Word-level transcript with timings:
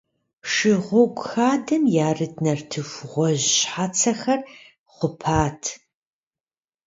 Шыгъуэгу 0.51 1.23
хадэхэм 1.29 1.83
ярыт 2.07 2.35
нартыху 2.43 3.07
гъуэжь 3.11 3.47
щхьэцэхэр 3.55 4.41
хъупат. 4.93 5.61